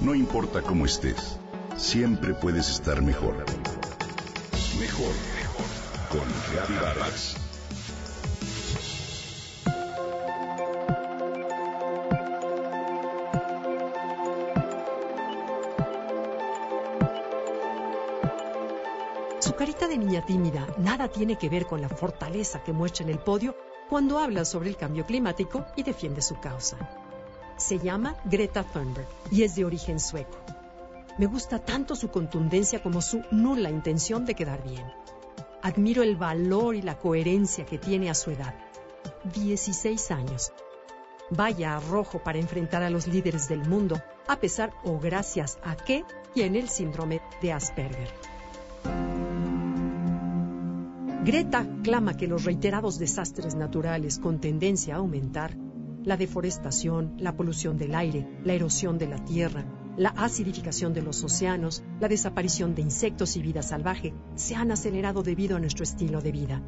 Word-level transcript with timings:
No 0.00 0.14
importa 0.14 0.62
cómo 0.62 0.84
estés, 0.84 1.38
siempre 1.76 2.34
puedes 2.34 2.68
estar 2.68 3.00
mejor. 3.02 3.34
Mejor, 4.78 5.12
mejor. 5.36 5.64
Con 6.10 6.76
Vargas. 6.80 7.36
Su 19.40 19.54
carita 19.54 19.88
de 19.88 19.98
niña 19.98 20.24
tímida 20.24 20.66
nada 20.78 21.08
tiene 21.08 21.36
que 21.36 21.48
ver 21.48 21.66
con 21.66 21.80
la 21.80 21.88
fortaleza 21.88 22.62
que 22.62 22.72
muestra 22.72 23.04
en 23.04 23.10
el 23.10 23.18
podio 23.18 23.56
cuando 23.88 24.18
habla 24.18 24.44
sobre 24.44 24.70
el 24.70 24.76
cambio 24.76 25.06
climático 25.06 25.66
y 25.76 25.82
defiende 25.82 26.22
su 26.22 26.40
causa. 26.40 27.03
Se 27.56 27.78
llama 27.78 28.16
Greta 28.24 28.64
Thunberg 28.64 29.06
y 29.30 29.42
es 29.42 29.54
de 29.54 29.64
origen 29.64 30.00
sueco. 30.00 30.38
Me 31.18 31.26
gusta 31.26 31.60
tanto 31.60 31.94
su 31.94 32.10
contundencia 32.10 32.82
como 32.82 33.00
su 33.00 33.22
nula 33.30 33.70
intención 33.70 34.24
de 34.24 34.34
quedar 34.34 34.62
bien. 34.64 34.84
Admiro 35.62 36.02
el 36.02 36.16
valor 36.16 36.74
y 36.74 36.82
la 36.82 36.98
coherencia 36.98 37.64
que 37.64 37.78
tiene 37.78 38.10
a 38.10 38.14
su 38.14 38.30
edad. 38.30 38.54
16 39.32 40.10
años. 40.10 40.52
Vaya 41.30 41.76
arrojo 41.76 42.18
para 42.18 42.38
enfrentar 42.38 42.82
a 42.82 42.90
los 42.90 43.06
líderes 43.06 43.48
del 43.48 43.66
mundo, 43.66 44.02
a 44.26 44.36
pesar 44.36 44.72
o 44.84 44.98
gracias 44.98 45.58
a 45.62 45.76
que 45.76 46.04
tiene 46.34 46.58
el 46.58 46.68
síndrome 46.68 47.22
de 47.40 47.52
Asperger. 47.52 48.12
Greta 51.24 51.66
clama 51.82 52.16
que 52.16 52.26
los 52.26 52.44
reiterados 52.44 52.98
desastres 52.98 53.54
naturales 53.54 54.18
con 54.18 54.40
tendencia 54.40 54.96
a 54.96 54.98
aumentar, 54.98 55.56
la 56.04 56.16
deforestación, 56.16 57.14
la 57.18 57.34
polución 57.34 57.78
del 57.78 57.94
aire, 57.94 58.28
la 58.44 58.52
erosión 58.52 58.98
de 58.98 59.08
la 59.08 59.24
tierra, 59.24 59.64
la 59.96 60.10
acidificación 60.10 60.92
de 60.92 61.02
los 61.02 61.24
océanos, 61.24 61.82
la 62.00 62.08
desaparición 62.08 62.74
de 62.74 62.82
insectos 62.82 63.36
y 63.36 63.42
vida 63.42 63.62
salvaje, 63.62 64.12
se 64.34 64.54
han 64.54 64.70
acelerado 64.70 65.22
debido 65.22 65.56
a 65.56 65.60
nuestro 65.60 65.84
estilo 65.84 66.20
de 66.20 66.32
vida. 66.32 66.62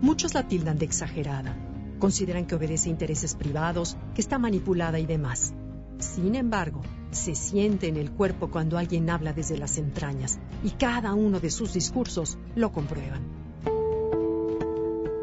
Muchos 0.00 0.34
la 0.34 0.46
tildan 0.46 0.78
de 0.78 0.84
exagerada, 0.84 1.56
consideran 1.98 2.46
que 2.46 2.54
obedece 2.54 2.88
intereses 2.88 3.34
privados, 3.34 3.96
que 4.14 4.20
está 4.20 4.38
manipulada 4.38 4.98
y 4.98 5.06
demás. 5.06 5.52
Sin 5.98 6.34
embargo, 6.34 6.82
se 7.10 7.34
siente 7.34 7.88
en 7.88 7.96
el 7.96 8.12
cuerpo 8.12 8.50
cuando 8.50 8.78
alguien 8.78 9.10
habla 9.10 9.32
desde 9.32 9.58
las 9.58 9.76
entrañas 9.76 10.38
y 10.62 10.70
cada 10.70 11.14
uno 11.14 11.40
de 11.40 11.50
sus 11.50 11.74
discursos 11.74 12.38
lo 12.54 12.72
comprueban. 12.72 13.39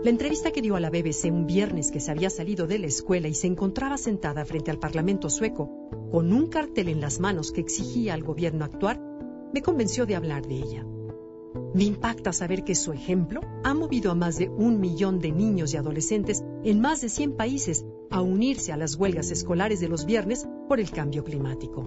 La 0.08 0.12
entrevista 0.12 0.52
que 0.52 0.62
dio 0.62 0.78
a 0.78 0.80
la 0.80 0.90
BBC 0.90 1.26
un 1.26 1.46
viernes 1.46 1.92
que 1.92 2.00
se 2.00 2.12
había 2.12 2.30
salido 2.30 2.66
de 2.66 2.80
la 2.80 2.88
escuela 2.88 3.28
y 3.28 3.34
se 3.34 3.48
encontraba 3.48 3.98
sentada 3.98 4.46
frente 4.46 4.72
al 4.72 4.80
Parlamento 4.80 5.30
sueco 5.30 5.70
con 6.10 6.32
un 6.32 6.48
cartel 6.48 6.88
en 6.88 7.02
las 7.02 7.20
manos 7.20 7.52
que 7.52 7.60
exigía 7.60 8.14
al 8.14 8.24
gobierno 8.24 8.64
actuar, 8.64 9.02
me 9.54 9.62
convenció 9.62 10.06
de 10.06 10.16
hablar 10.16 10.48
de 10.48 10.60
ella. 10.60 10.86
Me 11.74 11.84
impacta 11.84 12.32
saber 12.32 12.64
que 12.64 12.74
su 12.74 12.94
ejemplo 12.94 13.42
ha 13.66 13.74
movido 13.74 14.10
a 14.10 14.16
más 14.16 14.38
de 14.38 14.48
un 14.48 14.80
millón 14.80 15.20
de 15.20 15.34
niños 15.34 15.74
y 15.74 15.78
adolescentes 15.78 16.42
en 16.64 16.80
más 16.80 17.02
de 17.02 17.10
100 17.10 17.36
países 17.36 17.86
a 18.10 18.22
unirse 18.22 18.72
a 18.72 18.78
las 18.78 18.96
huelgas 18.96 19.30
escolares 19.32 19.82
de 19.82 19.90
los 19.90 20.06
viernes 20.06 20.48
por 20.70 20.80
el 20.80 20.90
cambio 20.90 21.26
climático. 21.26 21.84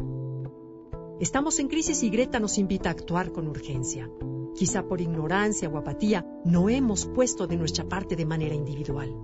Estamos 1.21 1.59
en 1.59 1.69
crisis 1.69 2.03
y 2.03 2.11
Greta 2.11 2.39
nos 2.39 2.59
invita 2.59 2.91
a 2.91 2.93
actuar 2.93 3.33
con 3.33 3.49
urgencia. 3.49 4.11
Quizá 4.55 4.87
por 4.87 5.01
ignorancia 5.01 5.71
o 5.71 5.79
apatía 5.79 6.27
no 6.45 6.69
hemos 6.69 7.07
puesto 7.07 7.47
de 7.47 7.57
nuestra 7.57 7.85
parte 7.85 8.17
de 8.17 8.25
manera 8.25 8.55
individual. 8.55 9.15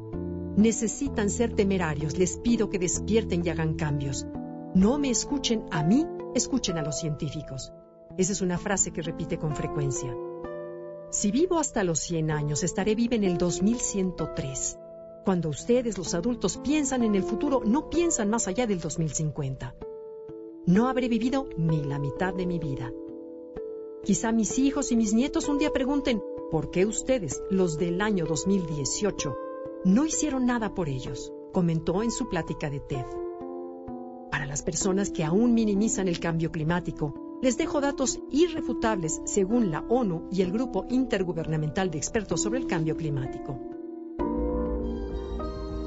Necesitan 0.57 1.31
ser 1.31 1.55
temerarios, 1.55 2.19
les 2.19 2.39
pido 2.39 2.71
que 2.71 2.79
despierten 2.79 3.45
y 3.45 3.49
hagan 3.49 3.75
cambios. 3.75 4.27
No 4.75 4.99
me 4.99 5.11
escuchen 5.11 5.65
a 5.71 5.83
mí, 5.83 6.07
escuchen 6.35 6.79
a 6.79 6.83
los 6.83 6.99
científicos. 6.99 7.73
Esa 8.17 8.33
es 8.33 8.41
una 8.41 8.59
frase 8.59 8.93
que 8.93 9.03
repite 9.03 9.39
con 9.39 9.55
frecuencia. 9.55 10.15
Si 11.11 11.31
vivo 11.31 11.59
hasta 11.59 11.85
los 11.85 12.01
100 12.01 12.31
años, 12.31 12.63
estaré 12.63 12.95
viva 12.95 13.15
en 13.15 13.25
el 13.25 13.39
2103. 13.39 14.79
Cuando 15.25 15.49
ustedes, 15.49 15.99
los 15.99 16.15
adultos, 16.15 16.59
piensan 16.59 17.03
en 17.03 17.15
el 17.15 17.23
futuro, 17.23 17.63
no 17.65 17.91
piensan 17.91 18.31
más 18.31 18.49
allá 18.49 18.67
del 18.67 18.81
2050. 18.81 19.75
No 20.67 20.89
habré 20.89 21.09
vivido 21.09 21.49
ni 21.57 21.85
la 21.85 21.99
mitad 21.99 22.35
de 22.35 22.47
mi 22.47 22.59
vida. 22.59 22.93
Quizá 24.05 24.33
mis 24.33 24.59
hijos 24.59 24.93
y 24.93 24.97
mis 24.97 25.15
nietos 25.15 25.49
un 25.49 25.59
día 25.59 25.73
pregunten, 25.73 26.23
¿por 26.51 26.71
qué 26.71 26.87
ustedes, 26.87 27.43
los 27.51 27.79
del 27.79 28.01
año 28.01 28.25
2018, 28.27 29.37
no 29.85 30.05
hicieron 30.05 30.47
nada 30.47 30.75
por 30.75 30.89
ellos? 30.89 31.33
comentó 31.53 32.03
en 32.03 32.11
su 32.11 32.29
plática 32.29 32.69
de 32.69 32.81
TED. 32.81 33.07
Para 34.31 34.45
las 34.45 34.63
personas 34.63 35.11
que 35.11 35.25
aún 35.25 35.55
minimizan 35.55 36.07
el 36.07 36.21
cambio 36.21 36.53
climático, 36.53 37.15
les 37.41 37.57
dejo 37.57 37.81
datos 37.81 38.21
irrefutables 38.31 39.23
según 39.25 39.71
la 39.71 39.85
ONU 39.89 40.29
y 40.31 40.43
el 40.43 40.53
Grupo 40.53 40.85
Intergubernamental 40.91 41.91
de 41.91 41.99
Expertos 41.99 42.43
sobre 42.43 42.59
el 42.59 42.67
Cambio 42.67 42.97
Climático. 42.97 43.59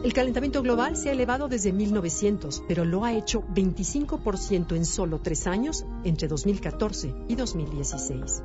El 0.04 0.14
calentamiento 0.14 0.62
global 0.64 0.96
se 0.96 1.10
ha 1.10 1.12
elevado 1.12 1.48
desde 1.48 1.74
1900, 1.74 2.64
pero 2.68 2.86
lo 2.86 3.04
ha 3.04 3.14
hecho 3.14 3.44
25% 3.54 4.76
en 4.76 4.86
solo 4.86 5.20
tres 5.20 5.46
años, 5.46 5.86
entre 6.04 6.28
2014 6.28 7.14
y 7.28 7.36
2016. 7.36 8.42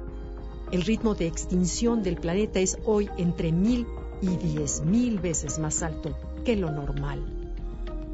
El 0.74 0.82
ritmo 0.82 1.14
de 1.14 1.28
extinción 1.28 2.02
del 2.02 2.16
planeta 2.16 2.58
es 2.58 2.78
hoy 2.84 3.08
entre 3.16 3.52
mil 3.52 3.86
y 4.20 4.36
diez 4.38 4.80
mil 4.80 5.20
veces 5.20 5.60
más 5.60 5.84
alto 5.84 6.18
que 6.44 6.56
lo 6.56 6.72
normal. 6.72 7.22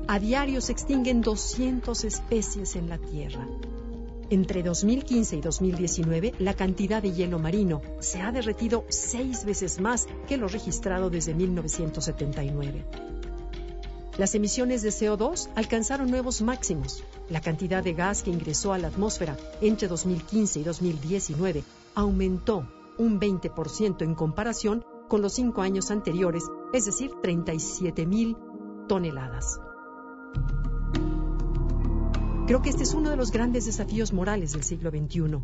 A 0.07 0.19
diario 0.19 0.61
se 0.61 0.73
extinguen 0.73 1.23
200 1.23 2.05
especies 2.05 2.77
en 2.77 2.91
la 2.91 2.99
Tierra. 2.99 3.49
Entre 4.29 4.63
2015 4.63 5.37
y 5.37 5.41
2019, 5.41 6.35
la 6.39 6.53
cantidad 6.53 7.01
de 7.01 7.15
hielo 7.15 7.39
marino 7.39 7.81
se 8.01 8.21
ha 8.21 8.31
derretido 8.31 8.85
seis 8.91 9.47
veces 9.47 9.81
más 9.81 10.07
que 10.29 10.37
lo 10.37 10.47
registrado 10.47 11.09
desde 11.09 11.33
1979. 11.33 12.85
Las 14.19 14.35
emisiones 14.35 14.83
de 14.83 14.91
CO2 14.91 15.49
alcanzaron 15.55 16.11
nuevos 16.11 16.43
máximos. 16.43 17.05
La 17.31 17.41
cantidad 17.41 17.83
de 17.83 17.95
gas 17.95 18.23
que 18.23 18.31
ingresó 18.31 18.75
a 18.75 18.79
la 18.79 18.89
atmósfera 18.89 19.39
entre 19.63 19.89
2015 19.89 20.61
y 20.61 20.63
2019 20.63 21.65
aumentó 21.95 22.67
un 22.99 23.21
20% 23.21 24.03
en 24.03 24.15
comparación 24.15 24.85
con 25.09 25.23
los 25.23 25.33
cinco 25.35 25.63
años 25.63 25.91
anteriores, 25.91 26.45
es 26.73 26.85
decir, 26.85 27.11
37 27.23 28.07
mil 28.07 28.37
toneladas. 28.89 29.61
Creo 32.47 32.63
que 32.63 32.71
este 32.71 32.83
es 32.83 32.95
uno 32.95 33.11
de 33.11 33.17
los 33.17 33.31
grandes 33.31 33.67
desafíos 33.67 34.13
morales 34.13 34.53
del 34.53 34.65
siglo 34.65 34.91
XXI. 34.91 35.39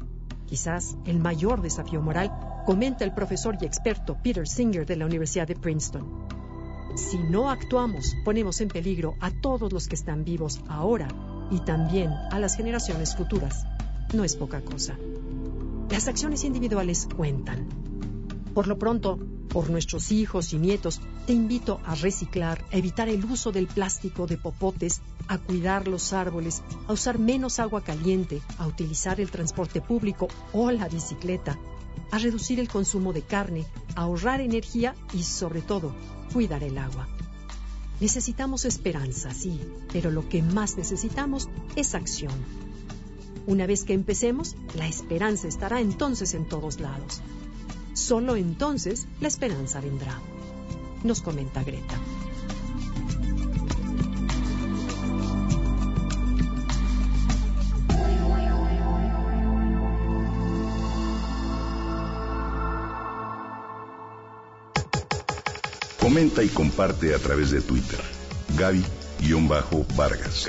Quizás 0.47 0.97
el 1.05 1.21
mayor 1.21 1.62
desafío 1.62 2.03
moral, 2.03 2.33
comenta 2.67 3.05
el 3.05 3.15
profesor 3.15 3.56
y 3.61 3.65
experto 3.65 4.17
Peter 4.23 4.47
Singer 4.47 4.87
de 4.87 4.97
la 4.97 5.06
Universidad 5.06 5.47
de 5.47 5.56
Princeton. 5.56 6.27
Si 6.97 7.19
no 7.19 7.51
actuamos, 7.51 8.17
ponemos 8.25 8.61
en 8.61 8.69
peligro 8.69 9.15
a 9.21 9.31
todos 9.31 9.73
los 9.73 9.87
que 9.87 9.95
están 9.95 10.25
vivos 10.25 10.61
ahora 10.69 11.09
y 11.51 11.61
también 11.61 12.11
a 12.31 12.39
las 12.39 12.56
generaciones 12.56 13.15
futuras. 13.15 13.67
No 14.15 14.25
es 14.25 14.37
poca 14.37 14.61
cosa. 14.61 14.97
Las 15.91 16.09
acciones 16.09 16.43
individuales 16.43 17.09
cuentan. 17.17 17.69
Por 18.55 18.67
lo 18.67 18.77
pronto, 18.77 19.19
por 19.49 19.71
nuestros 19.71 20.11
hijos 20.11 20.53
y 20.53 20.59
nietos, 20.59 21.01
te 21.27 21.33
invito 21.33 21.81
a 21.85 21.95
reciclar, 21.95 22.65
a 22.73 22.77
evitar 22.77 23.09
el 23.09 23.25
uso 23.25 23.53
del 23.53 23.69
plástico 23.69 24.27
de 24.27 24.37
popotes, 24.37 25.01
a 25.29 25.39
cuidar 25.39 25.87
los 25.87 26.13
árboles, 26.13 26.63
a 26.89 26.93
usar 26.93 27.21
menos 27.21 27.61
agua 27.61 27.83
caliente, 27.83 28.43
a 28.59 28.67
utilizar 28.67 29.21
el 29.21 29.31
transporte 29.31 29.81
público 29.81 30.27
o 30.53 30.73
la 30.73 30.89
bicicleta, 30.89 31.57
a 32.11 32.19
reducir 32.19 32.59
el 32.59 32.69
consumo 32.69 33.13
de 33.13 33.23
carne, 33.23 33.65
a 33.95 34.03
ahorrar 34.03 34.41
energía 34.41 34.95
y, 35.15 35.23
sobre 35.23 35.63
todo, 35.63 35.95
cuidar 36.33 36.65
el 36.65 36.79
agua. 36.79 37.07
Necesitamos 38.01 38.65
esperanza, 38.65 39.33
sí, 39.33 39.61
pero 39.93 40.11
lo 40.11 40.29
que 40.29 40.43
más 40.43 40.77
necesitamos 40.77 41.49
es 41.77 41.95
acción. 41.95 42.66
Una 43.46 43.66
vez 43.66 43.84
que 43.84 43.93
empecemos, 43.93 44.56
la 44.75 44.88
esperanza 44.88 45.46
estará 45.46 45.81
entonces 45.81 46.34
en 46.34 46.46
todos 46.46 46.81
lados. 46.81 47.20
Solo 47.94 48.34
entonces 48.34 49.06
la 49.20 49.28
esperanza 49.28 49.81
vendrá, 49.81 50.20
nos 51.04 51.22
comenta 51.22 51.62
Greta. 51.62 51.94
Comenta 66.00 66.43
y 66.43 66.48
comparte 66.48 67.14
a 67.14 67.19
través 67.19 67.50
de 67.50 67.60
Twitter. 67.60 68.00
Gaby-Vargas. 68.56 70.48